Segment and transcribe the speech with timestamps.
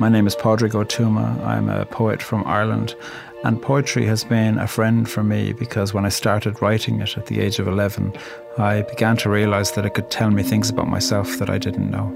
[0.00, 1.44] My name is Padraig Ó Tuama.
[1.44, 2.94] I'm a poet from Ireland,
[3.42, 7.26] and poetry has been a friend for me because when I started writing it at
[7.26, 8.16] the age of 11,
[8.58, 11.90] I began to realize that it could tell me things about myself that I didn't
[11.90, 12.06] know.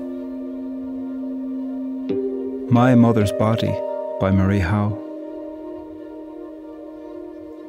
[2.70, 3.76] My Mother's Body
[4.20, 4.96] by Marie Howe.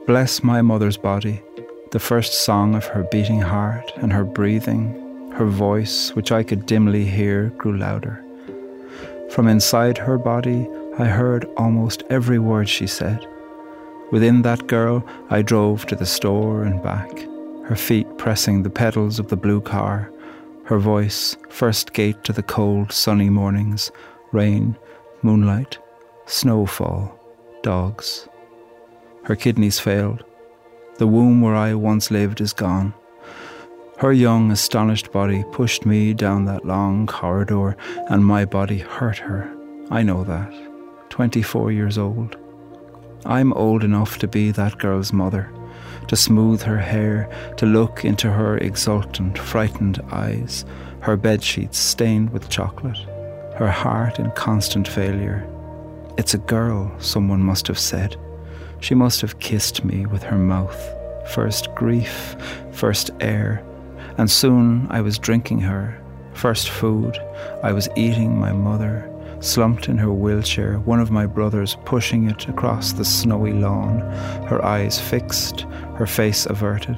[0.05, 1.41] Bless my mother's body,
[1.89, 6.67] the first song of her beating heart and her breathing, her voice, which I could
[6.67, 8.23] dimly hear, grew louder.
[9.33, 10.69] From inside her body,
[10.99, 13.25] I heard almost every word she said.
[14.11, 17.09] Within that girl, I drove to the store and back,
[17.63, 20.11] her feet pressing the pedals of the blue car,
[20.65, 23.91] her voice, first gate to the cold, sunny mornings,
[24.31, 24.77] rain,
[25.23, 25.79] moonlight,
[26.27, 27.19] snowfall,
[27.63, 28.29] dogs.
[29.23, 30.23] Her kidneys failed.
[30.99, 32.93] The womb where I once lived is gone.
[34.03, 37.77] Her young, astonished body pushed me down that long corridor,
[38.09, 39.49] and my body hurt her.
[39.89, 40.53] I know that.
[41.09, 42.35] 24 years old.
[43.25, 45.49] I'm old enough to be that girl's mother,
[46.09, 50.65] to smooth her hair, to look into her exultant, frightened eyes,
[50.99, 52.99] her bedsheets stained with chocolate,
[53.55, 55.47] her heart in constant failure.
[56.17, 58.17] It's a girl, someone must have said.
[58.81, 60.77] She must have kissed me with her mouth.
[61.29, 62.35] First grief,
[62.73, 63.63] first air,
[64.17, 65.99] and soon I was drinking her.
[66.33, 67.17] First food,
[67.61, 69.09] I was eating my mother
[69.43, 73.99] slumped in her wheelchair, one of my brothers pushing it across the snowy lawn,
[74.47, 75.61] her eyes fixed,
[75.95, 76.97] her face averted.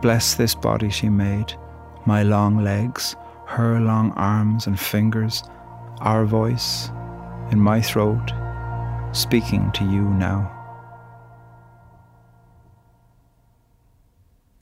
[0.00, 1.52] Bless this body she made,
[2.06, 5.42] my long legs, her long arms and fingers,
[6.00, 6.90] our voice
[7.50, 8.32] in my throat,
[9.12, 10.57] speaking to you now.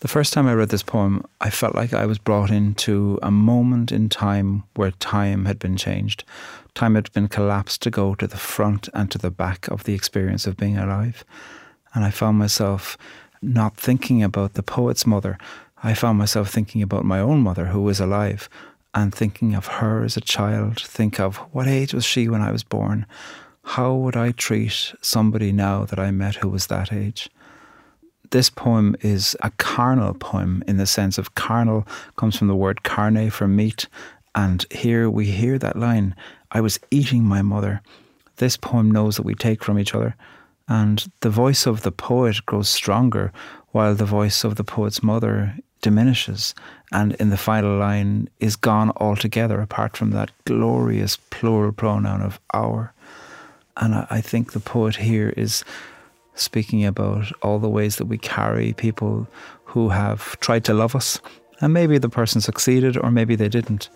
[0.07, 3.33] The first time I read this poem, I felt like I was brought into a
[3.33, 6.23] moment in time where time had been changed.
[6.75, 9.95] Time had been collapsed to go to the front and to the back of the
[9.95, 11.25] experience of being alive.
[11.93, 12.97] And I found myself
[13.43, 15.39] not thinking about the poet's mother.
[15.83, 18.49] I found myself thinking about my own mother who was alive
[18.95, 20.79] and thinking of her as a child.
[20.79, 23.07] Think of what age was she when I was born?
[23.65, 27.29] How would I treat somebody now that I met who was that age?
[28.31, 32.83] This poem is a carnal poem in the sense of carnal comes from the word
[32.83, 33.89] carne for meat.
[34.35, 36.15] And here we hear that line
[36.53, 37.83] I was eating my mother.
[38.37, 40.15] This poem knows that we take from each other.
[40.69, 43.33] And the voice of the poet grows stronger
[43.71, 46.55] while the voice of the poet's mother diminishes
[46.93, 52.41] and in the final line is gone altogether apart from that glorious plural pronoun of
[52.55, 52.93] our.
[53.77, 55.65] And I think the poet here is
[56.37, 59.27] speaking about all the ways that we carry people
[59.65, 61.21] who have tried to love us.
[61.61, 63.89] And maybe the person succeeded or maybe they didn't.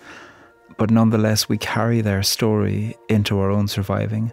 [0.78, 4.33] But nonetheless, we carry their story into our own surviving.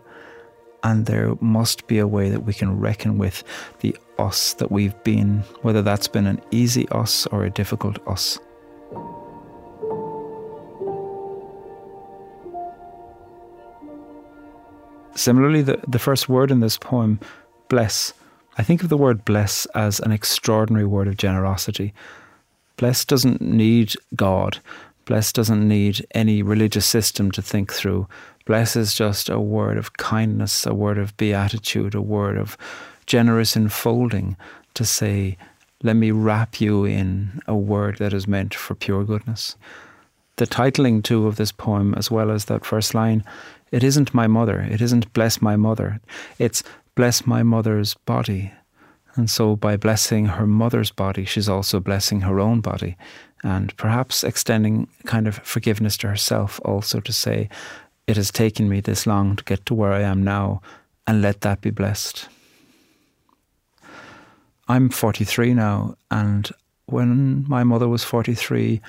[0.84, 3.44] And there must be a way that we can reckon with
[3.79, 8.39] the us that we've been, whether that's been an easy us or a difficult us.
[15.16, 17.19] Similarly, the, the first word in this poem
[17.69, 18.13] bless.
[18.57, 21.94] I think of the word bless as an extraordinary word of generosity.
[22.78, 24.59] Bless doesn't need God.
[25.05, 28.07] Bless doesn't need any religious system to think through.
[28.45, 32.57] Bless is just a word of kindness, a word of beatitude, a word of
[33.06, 34.35] generous enfolding
[34.73, 35.38] to say,
[35.83, 39.56] let me wrap you in a word that is meant for pure goodness.
[40.38, 43.23] The titling, too, of this poem, as well as that first line,
[43.72, 46.00] it isn't my mother, it isn't bless my mother,
[46.39, 46.63] it's
[46.97, 48.51] bless my mother's body.
[49.15, 52.97] And so, by blessing her mother's body, she's also blessing her own body
[53.43, 57.49] and perhaps extending kind of forgiveness to herself also to say,
[58.07, 60.61] It has taken me this long to get to where I am now,
[61.05, 62.27] and let that be blessed.
[64.67, 66.49] I'm 43 now, and
[66.87, 68.81] when my mother was 43,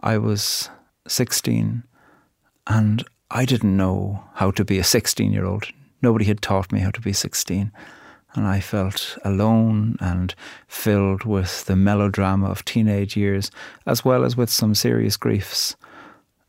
[0.00, 0.70] I was
[1.08, 1.82] 16,
[2.68, 5.66] and I didn't know how to be a 16 year old.
[6.02, 7.72] Nobody had taught me how to be 16.
[8.34, 10.34] And I felt alone and
[10.68, 13.50] filled with the melodrama of teenage years,
[13.86, 15.74] as well as with some serious griefs.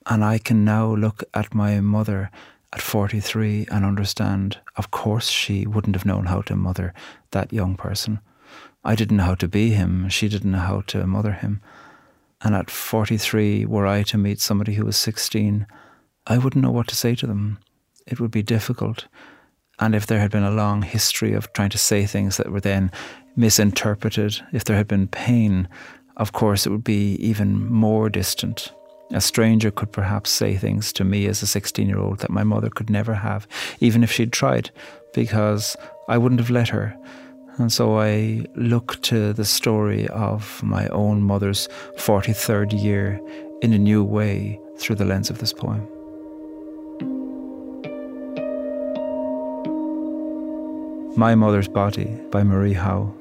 [0.06, 2.30] And I can now look at my mother
[2.74, 6.94] at 43 and understand, of course, she wouldn't have known how to mother
[7.32, 8.20] that young person.
[8.84, 11.62] I didn't know how to be him, she didn't know how to mother him.
[12.42, 15.66] And at 43, were I to meet somebody who was 16,
[16.28, 17.60] I wouldn't know what to say to them.
[18.06, 19.08] It would be difficult.
[19.80, 22.62] And if there had been a long history of trying to say things that were
[22.62, 22.92] then
[23.36, 25.68] misinterpreted, if there had been pain,
[26.18, 28.72] of course it would be even more distant.
[29.12, 32.44] A stranger could perhaps say things to me as a 16 year old that my
[32.44, 33.48] mother could never have,
[33.80, 34.72] even if she'd tried,
[35.14, 35.78] because
[36.10, 36.98] I wouldn't have let her.
[37.58, 43.20] And so I look to the story of my own mother's 43rd year
[43.62, 45.88] in a new way through the lens of this poem.
[51.20, 53.12] My Mother's Body by Marie Howe.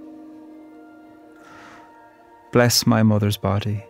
[2.53, 3.83] Bless my mother's body,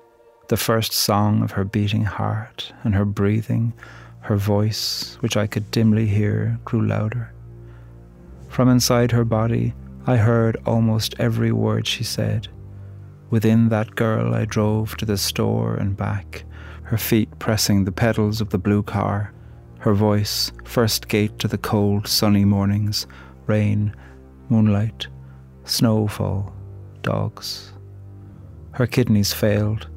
[0.47, 3.73] the first song of her beating heart, and her breathing,
[4.20, 7.35] her voice, which I could dimly hear, grew louder.
[8.49, 9.75] From inside her body,
[10.06, 12.47] I heard almost every word she said.
[13.31, 16.44] Within that girl, I drove to the store and back,
[16.85, 19.32] her feet pressing the pedals of the blue car,
[19.81, 23.09] her voice, first gate to the cold, sunny mornings,
[23.47, 23.95] rain,
[24.49, 25.07] moonlight,
[25.65, 26.53] snowfall,
[27.03, 27.73] dogs.
[28.73, 29.89] Her kidneys failed.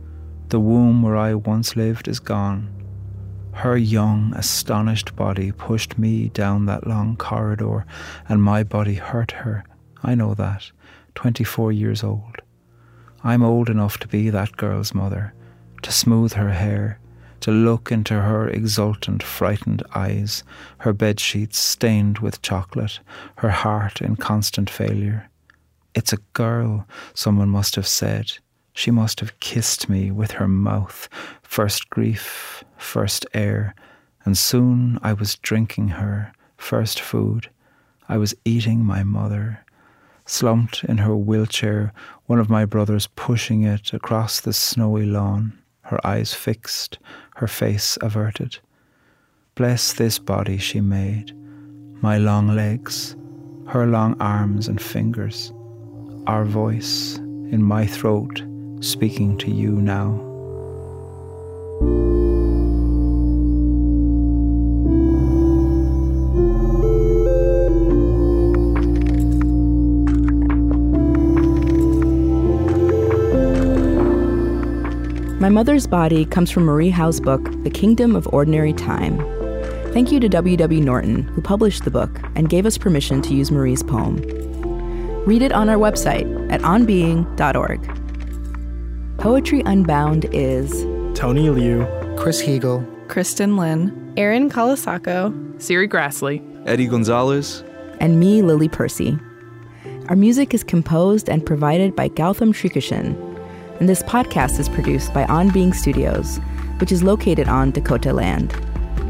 [0.49, 2.73] The womb where I once lived is gone.
[3.51, 7.85] Her young, astonished body pushed me down that long corridor,
[8.27, 9.63] and my body hurt her.
[10.01, 10.71] I know that.
[11.15, 12.37] 24 years old.
[13.23, 15.33] I'm old enough to be that girl's mother,
[15.81, 16.99] to smooth her hair,
[17.41, 20.43] to look into her exultant, frightened eyes,
[20.79, 22.99] her bed sheets stained with chocolate,
[23.37, 25.29] her heart in constant failure.
[25.95, 28.33] It's a girl, someone must have said.
[28.73, 31.09] She must have kissed me with her mouth,
[31.41, 33.75] first grief, first air,
[34.23, 37.49] and soon I was drinking her, first food.
[38.07, 39.65] I was eating my mother.
[40.25, 41.91] Slumped in her wheelchair,
[42.27, 45.57] one of my brothers pushing it across the snowy lawn,
[45.89, 46.99] her eyes fixed,
[47.37, 48.59] her face averted.
[49.55, 51.33] Bless this body she made,
[52.01, 53.15] my long legs,
[53.67, 55.51] her long arms and fingers,
[56.27, 58.43] our voice in my throat
[58.81, 60.25] speaking to you now.
[75.49, 79.17] My Mother's Body comes from Marie Howe's book, The Kingdom of Ordinary Time.
[79.93, 80.55] Thank you to W.
[80.55, 80.79] W.
[80.79, 84.17] Norton, who published the book and gave us permission to use Marie's poem.
[85.25, 87.81] Read it on our website at onbeing.org.
[89.17, 90.69] Poetry Unbound is
[91.17, 91.83] Tony Liu,
[92.15, 97.63] Chris Heagle, Kristin Lin, Erin Colasacco, Serri Graslie, Eddie Gonzalez,
[97.99, 99.17] and me, Lily Percy.
[100.09, 103.28] Our music is composed and provided by Gautam Srikishan
[103.79, 106.37] and this podcast is produced by On Being Studios,
[106.79, 108.53] which is located on Dakota land.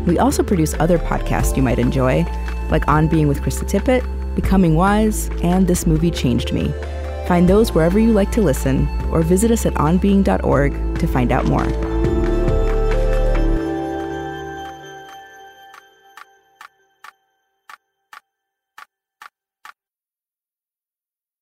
[0.06, 2.24] We also produce other podcasts you might enjoy,
[2.69, 4.06] like On Being with Krista Tippett,
[4.36, 6.71] Becoming Wise, and This Movie Changed Me.
[7.27, 11.45] Find those wherever you like to listen, or visit us at onbeing.org to find out
[11.45, 11.66] more.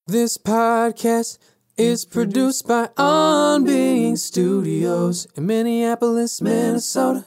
[0.07, 1.38] This podcast
[1.77, 7.24] is produced by On Being Studios in Minneapolis, Minnesota.